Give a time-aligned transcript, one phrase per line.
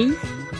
[0.00, 0.12] Hej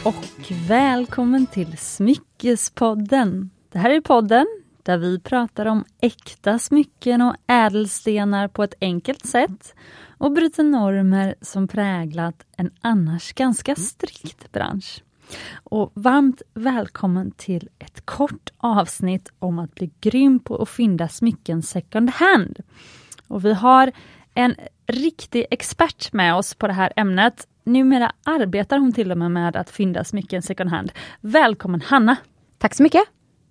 [0.05, 3.49] och välkommen till Smyckespodden.
[3.69, 4.47] Det här är podden
[4.83, 9.75] där vi pratar om äkta smycken och ädelstenar på ett enkelt sätt
[10.17, 15.03] och bryter normer som präglat en annars ganska strikt bransch.
[15.63, 21.63] Och varmt välkommen till ett kort avsnitt om att bli grym på att fynda smycken
[21.63, 22.59] second hand.
[23.27, 23.91] Och vi har
[24.33, 24.55] en
[24.87, 27.47] riktig expert med oss på det här ämnet.
[27.63, 30.91] Numera arbetar hon till och med med att fynda smycken second hand.
[31.21, 32.15] Välkommen Hanna!
[32.57, 33.03] Tack så mycket!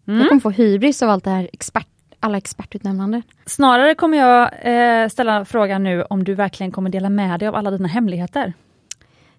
[0.08, 0.20] Mm.
[0.20, 1.88] Jag kommer få hybris av allt det här expert,
[2.20, 3.22] alla expertutnämnande.
[3.46, 7.54] Snarare kommer jag eh, ställa frågan nu om du verkligen kommer dela med dig av
[7.54, 8.52] alla dina hemligheter.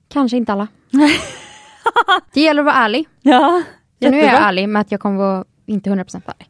[0.08, 0.68] Kanske inte alla.
[2.34, 3.08] det gäller att vara ärlig.
[3.22, 3.64] Ja,
[4.02, 6.50] så nu är jag ärlig med att jag kommer vara inte 100% ärlig.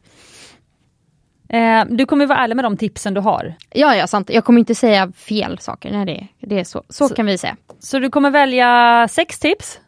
[1.52, 3.54] Eh, du kommer vara ärlig med de tipsen du har.
[3.70, 4.30] Ja, ja, sant.
[4.30, 5.90] Jag kommer inte säga fel saker.
[5.92, 6.04] Nej,
[6.40, 6.82] det, det är så.
[6.88, 7.08] så.
[7.08, 7.56] Så kan vi säga.
[7.78, 9.80] Så du kommer välja sex tips?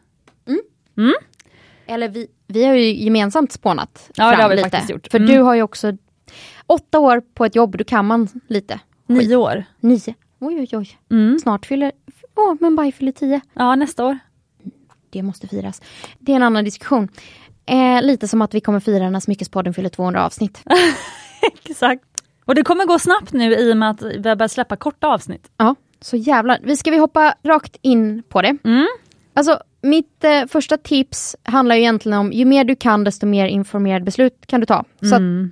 [0.47, 0.59] Mm.
[0.97, 1.13] mm.
[1.87, 4.69] Eller vi, vi har ju gemensamt spånat Ja, fram det har vi lite.
[4.69, 5.07] faktiskt gjort.
[5.11, 5.31] För Mm.
[5.31, 5.97] du har ju också
[6.67, 8.79] åtta år på ett jobb, då kan man lite.
[9.07, 9.63] Nio år.
[9.79, 10.13] Nio.
[10.39, 10.89] Oj, oj, oj.
[11.11, 11.39] Mm.
[11.39, 11.91] Snart fyller...
[12.35, 13.41] Åh, men Baj fyller tio.
[13.53, 14.17] Ja, nästa år.
[15.09, 15.81] Det måste firas.
[16.19, 17.07] Det är en annan diskussion.
[17.65, 20.63] Eh, lite som att vi kommer fira när Smyckespodden fyller 200 avsnitt.
[21.69, 22.03] Exakt.
[22.45, 25.07] Och det kommer gå snabbt nu i och med att vi har börjat släppa korta
[25.07, 25.51] avsnitt.
[25.57, 26.59] Ja, så jävlar.
[26.63, 28.57] Vi ska vi hoppa rakt in på det.
[28.63, 28.85] Mm.
[29.33, 33.45] Alltså, mitt eh, första tips handlar ju egentligen om ju mer du kan desto mer
[33.45, 34.83] informerade beslut kan du ta.
[35.01, 35.51] Så att, Mm.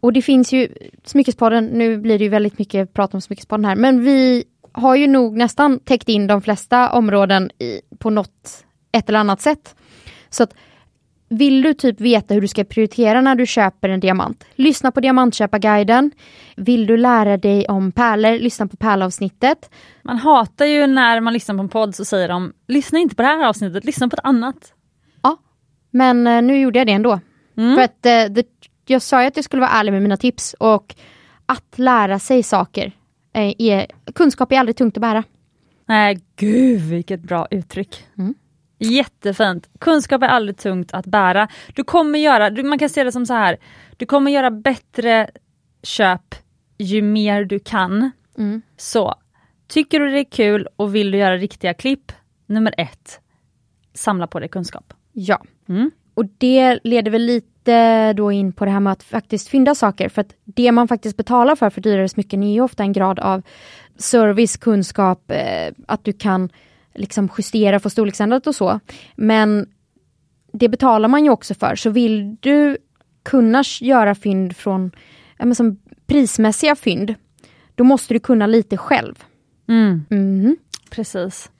[0.00, 0.68] och det finns ju
[1.04, 5.06] Smyckespodden, nu blir det ju väldigt mycket prat om Smyckespodden här, men vi har ju
[5.06, 9.74] nog nästan täckt in de flesta områden i, på något, ett eller annat sätt.
[10.30, 10.54] Så att
[11.36, 14.44] vill du typ veta hur du ska prioritera när du köper en diamant?
[14.54, 16.10] Lyssna på Diamantköparguiden.
[16.56, 18.38] Vill du lära dig om pärlor?
[18.38, 19.70] Lyssna på pärlavsnittet.
[20.02, 23.22] Man hatar ju när man lyssnar på en podd så säger de lyssna inte på
[23.22, 24.72] det här avsnittet, lyssna på ett annat.
[25.22, 25.36] Ja,
[25.90, 27.20] men eh, nu gjorde jag det ändå.
[27.56, 27.76] Mm.
[27.76, 28.46] För att eh, det,
[28.86, 30.94] jag sa ju att jag skulle vara ärlig med mina tips och
[31.46, 32.92] att lära sig saker.
[33.32, 35.24] eh, Är, kunskap är aldrig tungt att bära.
[35.86, 37.96] Nej, gud vilket bra uttryck.
[38.18, 38.34] Mm.
[38.92, 39.68] Jättefint.
[39.78, 41.48] Kunskap är aldrig tungt att bära.
[41.74, 43.56] Du kommer göra, man kan se det som så här,
[43.96, 45.30] du kommer göra bättre
[45.82, 46.34] köp
[46.78, 48.10] ju mer du kan.
[48.38, 48.62] Mm.
[48.76, 49.14] Så,
[49.68, 52.12] tycker du det är kul och vill du göra riktiga klipp,
[52.46, 53.20] nummer ett,
[53.94, 54.94] samla på dig kunskap.
[55.12, 55.42] Ja.
[55.68, 55.90] Mm.
[56.14, 60.08] Och det leder väl lite då in på det här med att faktiskt fynda saker.
[60.08, 63.18] För att det man faktiskt betalar för för dyrare smycken är ju ofta en grad
[63.18, 63.42] av
[63.96, 66.50] service, kunskap, eh, att du kan
[66.94, 68.80] liksom justera, få storleksändrat och så.
[69.16, 69.66] Men
[70.52, 71.76] det betalar man ju också för.
[71.76, 72.76] Så vill du
[73.22, 74.90] kunna göra fynd från,
[75.38, 77.14] ja, som prismässiga fynd,
[77.74, 79.24] då måste du kunna lite själv.
[79.68, 80.04] Mm.
[80.10, 80.56] Mhm.
[80.90, 81.50] Precis.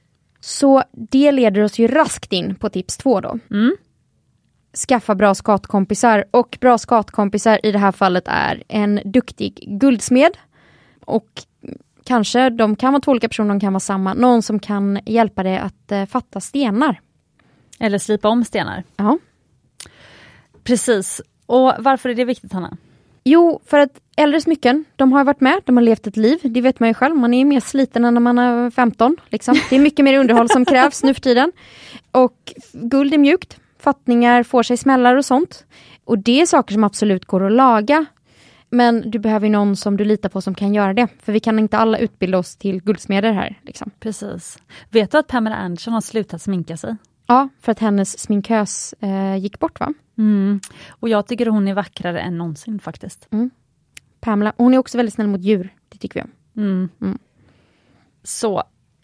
[0.41, 3.39] Så det leder oss ju raskt in på tips två då.
[3.51, 3.77] Mm.
[4.89, 10.33] skaffa bra skatkompisar och bra skatkompisar i det här fallet är en duktig guldsmed
[11.05, 11.29] och
[12.05, 15.43] kanske de kan vara två olika personer, de kan vara samma, någon som kan hjälpa
[15.43, 17.01] dig att eh, fatta stenar.
[17.79, 18.85] Eller slipa om stenar.
[18.97, 19.19] Ja.
[20.65, 21.21] Precis.
[21.47, 22.77] Och varför är det viktigt Hanna?
[23.25, 26.61] Jo, för att äldre smycken, de har varit med, de har levt ett liv, det
[26.61, 29.17] vet man ju själv, man är mer sliten än när man är 15.
[29.29, 29.55] Liksom.
[29.71, 31.53] Det är mycket mer underhåll som krävs nu för tiden.
[32.11, 35.65] Och guld är mjukt, fattningar får sig smällar och sånt.
[36.05, 38.07] Och det är saker som absolut går att laga.
[38.75, 41.09] Men du behöver någon som du litar på som kan göra det.
[41.23, 43.59] För vi kan inte alla utbilda oss till guldsmeder här.
[43.63, 43.91] Liksom.
[44.01, 44.59] Precis.
[44.91, 46.97] Vet du att Pamela Anderson har slutat sminka sig?
[47.27, 49.93] Ja, för att hennes sminkös eh, gick bort va?
[50.19, 50.61] Mm.
[50.89, 53.29] Och jag tycker hon är vackrare än någonsin faktiskt.
[54.21, 55.75] Pamela, hon är också väldigt snäll mot djur.
[55.89, 56.63] Det tycker vi om.
[56.63, 56.89] Mm.
[57.03, 57.19] Mm.
[58.23, 58.63] Så,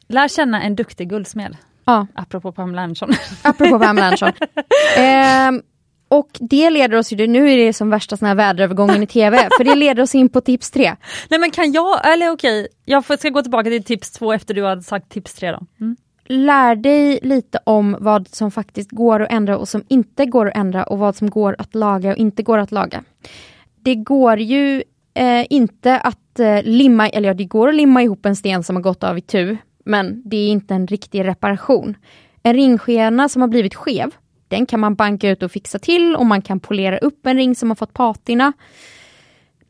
[0.09, 1.57] lär känna en duktig guldsmed.
[1.85, 3.11] Ja, Apropå Pamela Anderson.
[3.43, 4.33] apropå Pamela Anderson.
[4.97, 5.63] Ehm,
[6.11, 9.37] och det leder oss ju, nu är det som värsta sån här väderövergången i TV,
[9.57, 10.97] för det leder oss in på tips tre.
[11.29, 14.65] Nej men kan jag, eller okej, jag ska gå tillbaka till tips två efter du
[14.65, 15.67] hade sagt tips tre då.
[15.81, 15.97] Mm.
[16.25, 20.57] Lär dig lite om vad som faktiskt går att ändra och som inte går att
[20.57, 23.05] ändra och vad som går att laga och inte går att laga.
[23.83, 24.83] Det går ju
[25.15, 28.77] eh, inte att eh, limma, eller ja det går att limma ihop en sten som
[28.77, 31.97] har gått av i tu, men det är inte en riktig reparation.
[32.43, 34.11] En ringskena som har blivit skev,
[34.51, 37.55] den kan man banka ut och fixa till och man kan polera upp en ring
[37.55, 38.53] som har fått patina.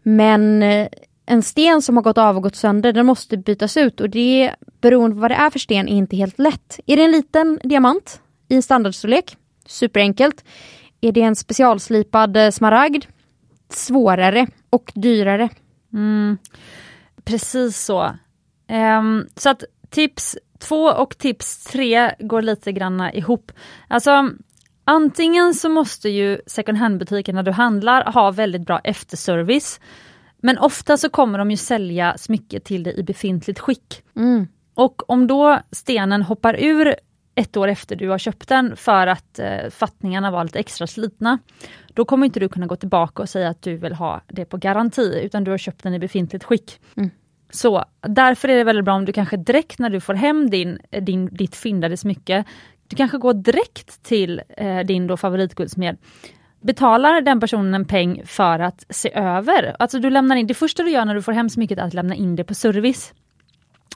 [0.02, 0.88] Men eh,
[1.26, 4.54] en sten som har gått av och gått sönder, den måste bytas ut och det
[4.80, 6.80] beroende på vad det är för sten är inte helt lätt.
[6.86, 9.36] Är det en liten diamant i en standardstorlek,
[9.66, 10.44] superenkelt.
[11.00, 13.04] Är det en specialslipad eh, smaragd,
[13.68, 15.48] svårare och dyrare.
[15.92, 16.38] Mm.
[17.24, 18.16] Precis så.
[18.98, 23.52] Um, så att tips två och tips tre går lite granna ihop.
[23.88, 24.30] Alltså
[24.90, 29.80] antingen så måste ju second hand-butikerna du handlar ha väldigt bra efterservice.
[30.42, 34.02] Men ofta så kommer de ju sälja smycket till dig i befintligt skick.
[34.16, 34.46] Mm.
[34.74, 36.94] Och om då stenen hoppar ur
[37.34, 41.38] ett år efter du har köpt den för att eh, fattningarna var lite extra slitna.
[41.94, 44.56] Då kommer inte du kunna gå tillbaka och säga att du vill ha det på
[44.56, 46.80] garanti, utan du har köpt den i befintligt skick.
[46.96, 47.10] Mm.
[47.50, 50.78] Så därför är det väldigt bra om du kanske direkt när du får hem din,
[51.00, 52.44] din, ditt fyndade smycke,
[52.90, 55.96] du kanske går direkt till eh, din då favoritguldsmed
[56.60, 59.76] betalar den personen en peng för att se över.
[59.78, 61.94] Alltså du lämnar in, det första du gör när du får hem smycket är att
[61.94, 63.12] lämna in det på service.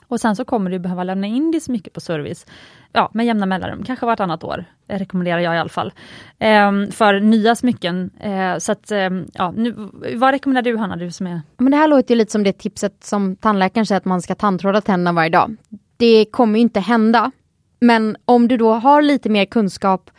[0.07, 2.45] Och sen så kommer du behöva lämna in ditt smycke på service
[2.91, 5.93] ja, med jämna mellanrum, kanske vartannat år, eh, rekommenderar jag i alla fall.
[6.39, 8.09] Ehm, för nya smycken.
[8.19, 9.75] Ehm, så att, ehm, ja, nu,
[10.15, 11.41] vad rekommenderar du Hanna, du som är...
[11.57, 14.35] Men det här låter ju lite som det tipset som tandläkaren säger att man ska
[14.35, 15.55] tandtråda tänderna varje dag.
[15.97, 17.31] Det kommer ju inte hända.
[17.79, 20.11] Men om du då har lite mer kunskap,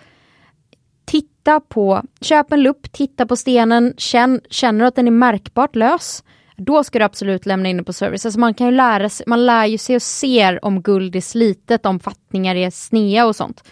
[1.05, 5.77] titta på, köp en lupp, titta på stenen, känn, känner du att den är märkbart
[5.77, 6.25] lös,
[6.57, 8.27] då ska du absolut lämna in den på service.
[8.27, 11.21] Alltså man kan ju lära sig, man lär ju sig och ser om guld är
[11.21, 13.65] slitet, om fattningar är snea och sånt.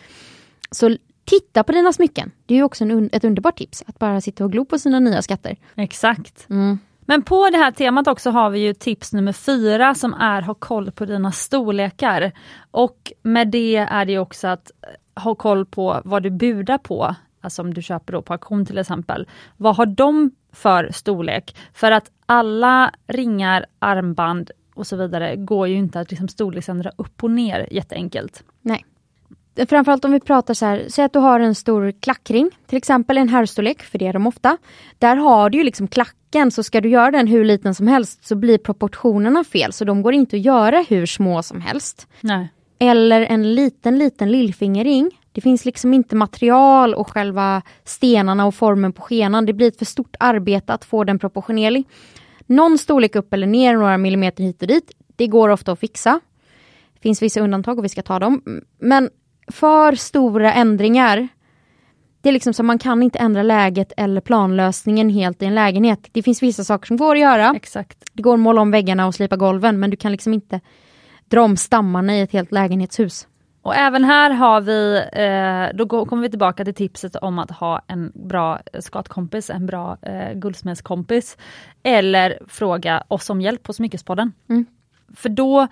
[0.70, 2.30] Så titta på dina smycken.
[2.46, 5.00] Det är ju också en, ett underbart tips, att bara sitta och glo på sina
[5.00, 5.56] nya skatter.
[5.76, 6.46] Exakt.
[6.50, 6.78] Mm.
[7.06, 10.54] Men på det här temat också har vi ju tips nummer fyra som är ha
[10.54, 12.32] koll på dina storlekar.
[12.70, 17.14] Och med det är det också att eh, ha koll på vad du budar på.
[17.40, 19.28] Alltså om du köper då på auktion till exempel.
[19.56, 21.56] Vad har de för storlek?
[21.74, 27.24] För att alla ringar, armband och så vidare går ju inte att liksom storleksändra upp
[27.24, 28.44] och ner jätteenkelt.
[28.60, 28.84] Nej.
[29.68, 33.18] Framförallt om vi pratar så här, säg att du har en stor klackring, till exempel
[33.18, 34.58] en herrstorlek, för det är de ofta.
[34.98, 38.26] Där har du ju liksom klacken, så ska du göra den hur liten som helst
[38.26, 42.08] så blir proportionerna fel, så de går inte att göra hur små som helst.
[42.20, 42.48] Nej.
[42.78, 45.10] Eller en liten, liten lillfingerring.
[45.32, 49.46] Det finns liksom inte material och själva stenarna och formen på skenan.
[49.46, 51.84] Det blir ett för stort arbete att få den proportionerlig.
[52.46, 54.90] Någon storlek upp eller ner, några millimeter hit och dit.
[55.16, 56.20] Det går ofta att fixa.
[56.94, 58.42] Det finns vissa undantag och vi ska ta dem.
[58.78, 59.10] Men
[59.46, 61.28] för stora ändringar,
[62.20, 66.08] det är liksom så man kan inte ändra läget eller planlösningen helt i en lägenhet.
[66.12, 67.52] Det finns vissa saker som går att göra.
[67.56, 68.04] Exakt.
[68.12, 70.60] Det går att måla om väggarna och slipa golven men du kan liksom inte
[71.28, 73.26] dra om stammarna i ett helt lägenhetshus.
[73.62, 77.82] Och även här har vi, eh, då kommer vi tillbaka till tipset om att ha
[77.86, 81.36] en bra skatkompis, en bra eh, guldsmedskompis.
[81.82, 84.32] Eller fråga oss om hjälp på Smyckespodden.
[84.48, 84.66] Mm.
[85.16, 85.66] För då,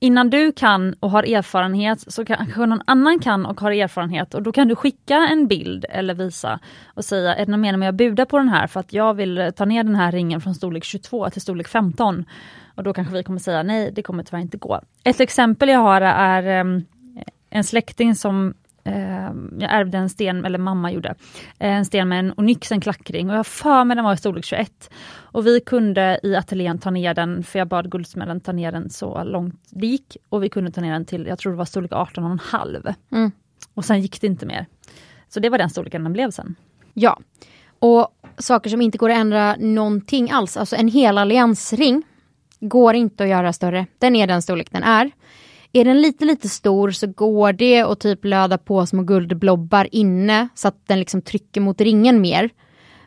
[0.00, 4.42] innan du kan och har erfarenhet, så kanske någon annan kan och har erfarenhet och
[4.42, 7.88] då kan du skicka en bild eller visa och säga, är det någon mening med
[7.88, 10.40] att buda på den här för att jag vill eh, ta ner den här ringen
[10.40, 12.24] från storlek 22 till storlek 15.
[12.74, 14.80] Och då kanske vi kommer säga nej, det kommer tyvärr inte gå.
[15.04, 16.84] Ett exempel jag har är ehm,
[17.50, 18.54] en släkting som
[18.84, 21.08] eh, jag ärvde en sten, eller mamma gjorde,
[21.58, 24.14] eh, en sten med en onyx, en klackring och jag har för mig den var
[24.14, 24.90] i storlek 21.
[25.12, 28.90] Och vi kunde i ateljén ta ner den, för jag bad guldsmeden ta ner den
[28.90, 31.64] så långt det gick och vi kunde ta ner den till, jag tror det var
[31.64, 32.94] storlek 18,5.
[33.12, 33.30] Mm.
[33.74, 34.66] Och sen gick det inte mer.
[35.28, 36.54] Så det var den storleken den blev sen.
[36.94, 37.20] Ja,
[37.78, 42.02] och saker som inte går att ändra någonting alls, alltså en hel alliansring
[42.60, 43.86] går inte att göra större.
[43.98, 45.10] Den är den storlek den är.
[45.72, 50.48] Är den lite, lite stor så går det att typ löda på små guldblobbar inne
[50.54, 52.50] så att den liksom trycker mot ringen mer.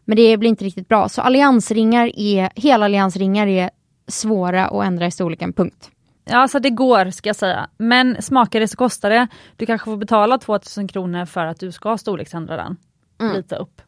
[0.06, 1.10] Men det blir inte riktigt bra.
[1.10, 3.70] Så alliansringar är, hela alliansringar är
[4.08, 5.90] svåra att ändra i storleken, punkt.
[6.26, 7.70] Ja, alltså det går ska jag säga.
[7.78, 9.28] Men smakar det så kostar det.
[9.56, 12.78] Du kanske får betala 2000 kronor för att du ska storleksändra den.
[13.22, 13.36] Mm.
[13.36, 13.82] Lite upp.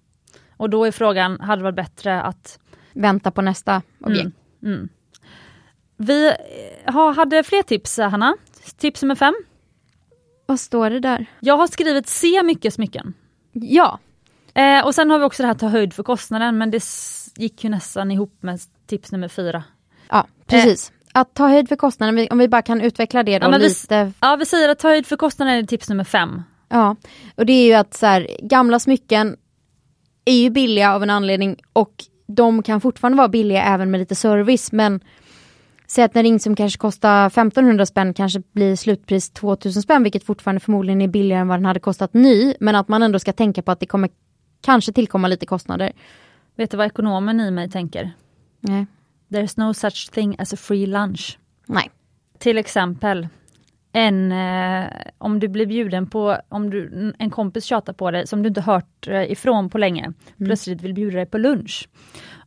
[0.57, 2.59] Och då är frågan, hade det varit bättre att...
[2.93, 4.37] Vänta på nästa objekt.
[4.63, 4.89] Mm, mm.
[5.97, 6.31] Vi
[6.85, 8.35] har, hade fler tips, Hanna.
[8.77, 9.35] Tips nummer fem.
[10.45, 11.25] Vad står det där?
[11.39, 13.13] Jag har skrivit se mycket smycken.
[13.51, 13.99] Ja.
[14.53, 16.83] Eh, och sen har vi också det här ta höjd för kostnaden, men det
[17.37, 19.63] gick ju nästan ihop med tips nummer fyra.
[20.09, 20.89] Ja, precis.
[20.89, 21.21] Eh.
[21.21, 24.03] Att ta höjd för kostnaden, om vi bara kan utveckla det då ja, lite.
[24.03, 26.43] Vi, ja, vi säger att ta höjd för kostnaden är tips nummer fem.
[26.69, 26.95] Ja,
[27.35, 29.37] och det är ju att så här, gamla smycken
[30.25, 31.93] är ju billiga av en anledning och
[32.27, 34.99] de kan fortfarande vara billiga även med lite service, men
[35.95, 40.23] Säg att en ring som kanske kostar 1500 spänn kanske blir slutpris 2000 spänn, vilket
[40.23, 42.53] fortfarande förmodligen är billigare än vad den hade kostat ny.
[42.59, 44.09] Men att man ändå ska tänka på att det kommer
[44.61, 45.91] kanske tillkomma lite kostnader.
[46.55, 48.11] Vet du vad ekonomen i mig tänker?
[48.59, 48.85] Nej.
[49.29, 51.39] There's no such thing as a free lunch.
[51.65, 51.91] Nej.
[52.39, 53.27] Till exempel,
[53.95, 58.43] en, eh, om du blir bjuden på, om du, en kompis tjatar på dig som
[58.43, 60.15] du inte hört eh, ifrån på länge, mm.
[60.45, 61.89] plötsligt vill bjuda dig på lunch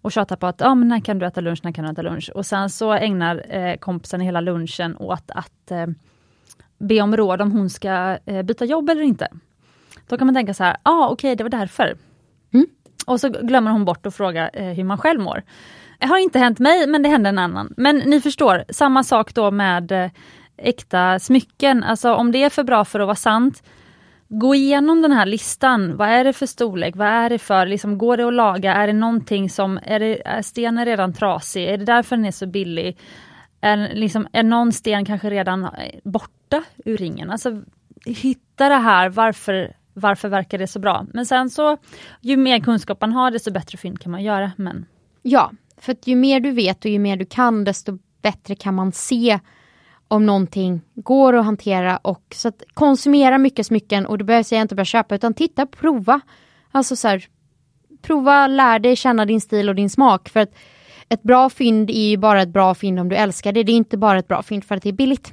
[0.03, 2.03] och tjatar på att ah, men när kan du äta lunch, när kan du äta
[2.03, 2.31] lunch?
[2.35, 5.87] Och sen så ägnar eh, kompisen hela lunchen åt att eh,
[6.79, 9.29] be om råd om hon ska eh, byta jobb eller inte.
[10.09, 11.97] Då kan man tänka så här, ja ah, okej okay, det var därför.
[12.53, 12.67] Mm.
[13.07, 15.43] Och så glömmer hon bort att fråga eh, hur man själv mår.
[15.99, 17.75] Det har inte hänt mig men det hände en annan.
[17.77, 20.11] Men ni förstår, samma sak då med eh,
[20.59, 21.85] äkta smycken.
[21.85, 23.63] Alltså om det är för bra för att vara sant,
[24.29, 25.97] gå igenom den här listan.
[25.97, 26.97] Vad är det för storlek?
[26.97, 28.75] Vad är det för, liksom, går det att laga?
[28.75, 31.65] Är det någonting som, är, det, är stenen redan trasig?
[31.65, 32.99] Är det därför den är så billig?
[33.61, 35.69] Är, liksom, är någon sten kanske redan
[36.05, 37.31] borta ur ringen?
[37.31, 37.63] Alltså
[38.05, 41.07] hitta det här, varför, varför verkar det så bra?
[41.13, 41.77] Men sen så,
[42.21, 44.53] ju mer kunskap man har desto bättre fynd kan man göra.
[44.57, 44.87] Men...
[45.23, 45.51] Ja,
[45.81, 49.39] för ju mer du vet och ju mer du kan desto bättre kan man se
[50.09, 54.63] om någonting går att hantera och så att konsumera mycket smycken och då behöver jag
[54.63, 56.21] inte bara köpa utan titta, prova.
[56.73, 57.27] Alltså så här,
[58.03, 60.55] prova, lär dig känna din stil och din smak för att
[61.09, 63.63] ett bra fynd är ju bara ett bra fynd om du älskar det.
[63.63, 65.33] Det är inte bara ett bra fynd för att det är billigt.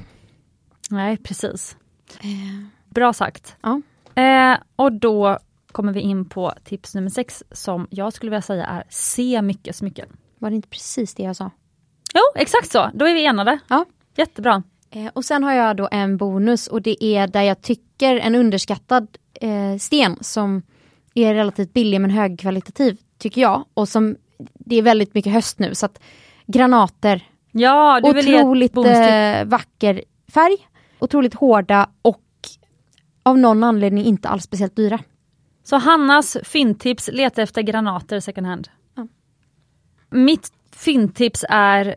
[0.89, 1.77] Nej, precis.
[2.19, 2.65] Eh.
[2.89, 3.55] Bra sagt.
[3.61, 3.81] Ja.
[4.21, 5.39] Eh, och då
[5.71, 9.75] kommer vi in på tips nummer sex som jag skulle vilja säga är se mycket
[9.75, 10.07] smycken.
[10.39, 11.51] Var det inte precis det jag sa?
[12.13, 12.89] Jo, exakt så.
[12.93, 13.59] Då är vi enade.
[13.67, 13.85] Ja.
[14.15, 14.63] Jättebra.
[14.91, 18.35] Eh, och sen har jag då en bonus och det är där jag tycker en
[18.35, 20.61] underskattad eh, sten som
[21.13, 24.15] är relativt billig men högkvalitativ tycker jag och som
[24.53, 25.99] det är väldigt mycket höst nu så att
[26.47, 27.21] granater.
[27.51, 30.57] Ja, du otroligt eh, vacker färg,
[30.99, 32.21] otroligt hårda och
[33.23, 34.99] av någon anledning inte alls speciellt dyra.
[35.63, 38.67] Så Hannas fyndtips, leta efter granater second hand.
[38.95, 39.07] Ja.
[40.09, 41.95] Mitt fyndtips är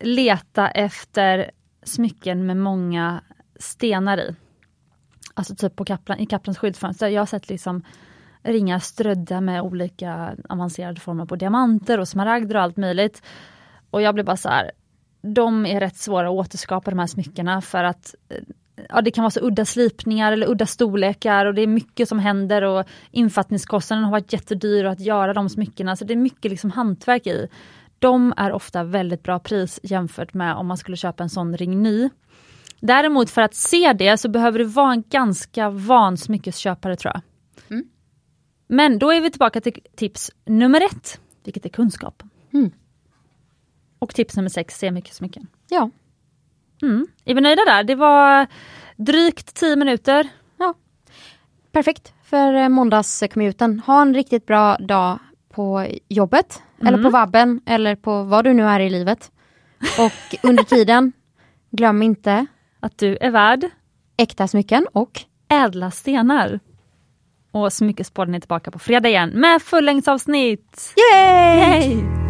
[0.00, 1.50] leta efter
[1.82, 3.20] smycken med många
[3.58, 4.34] stenar i.
[5.34, 7.08] Alltså typ på Kaplan, i Kaplans skyltfönster.
[7.08, 7.82] Jag har sett liksom
[8.42, 13.22] ringar strödda med olika avancerade former på diamanter och smaragder och allt möjligt.
[13.90, 14.70] Och jag blev bara så här,
[15.22, 18.36] de är rätt svåra att återskapa de här smyckena för att eh,
[18.88, 22.18] ja, det kan vara så udda slipningar eller udda storlekar och det är mycket som
[22.18, 25.96] händer och infattningskostnaden har varit jättedyr att göra de smyckena.
[25.96, 27.48] Så det är mycket liksom hantverk i.
[27.98, 31.82] De är ofta väldigt bra pris jämfört med om man skulle köpa en sån ring
[31.82, 32.10] ny.
[32.80, 37.22] Däremot för att se det så behöver du vara en ganska van smyckesköpare tror jag.
[37.70, 37.88] Mm.
[38.66, 42.22] Men då är vi tillbaka till tips nummer ett, vilket är kunskap.
[42.52, 42.70] Mm.
[43.98, 45.46] Och tips nummer sex, se mycket smycken.
[45.68, 45.90] Ja.
[46.82, 47.06] Mm.
[47.24, 47.84] Är vi nöjda där?
[47.84, 48.46] Det var
[48.96, 50.28] drygt 10 minuter.
[50.56, 50.74] Ja.
[51.72, 53.80] Perfekt för måndagscommuten.
[53.80, 56.94] Ha en riktigt bra dag på jobbet, mm.
[56.94, 59.30] eller på vabben, eller på vad du nu är i livet.
[59.98, 61.12] Och under tiden,
[61.70, 62.46] glöm inte
[62.80, 63.64] att du är värd
[64.16, 66.60] äkta smycken och ädla stenar.
[67.50, 70.94] Och Smyckespodden är tillbaka på fredag igen med fullängdsavsnitt!
[71.12, 71.58] Yay!
[71.58, 72.27] Yay!